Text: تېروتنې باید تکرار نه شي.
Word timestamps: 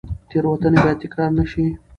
تېروتنې 0.29 0.77
باید 0.83 1.01
تکرار 1.03 1.29
نه 1.37 1.43
شي. 1.51 1.65